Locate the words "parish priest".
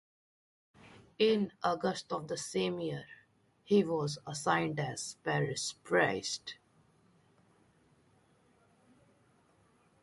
5.23-6.55